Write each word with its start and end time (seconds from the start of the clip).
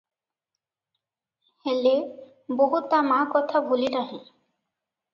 ହେଲେ, 1.69 1.93
ବୋହୂ 2.63 2.83
ତା 2.95 3.05
ମା 3.13 3.23
କଥା 3.39 3.65
ଭୁଲି 3.71 3.97
ନାହିଁ। 4.01 4.21